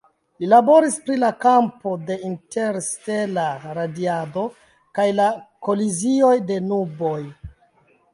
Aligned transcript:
Li 0.41 0.47
laboris 0.51 0.95
pri 1.07 1.15
la 1.23 1.27
kampo 1.41 1.91
de 2.07 2.15
interstela 2.29 3.43
radiado 3.79 4.45
kaj 5.01 5.05
la 5.19 5.27
kolizioj 5.69 6.33
de 6.53 6.59
nuboj. 6.71 7.13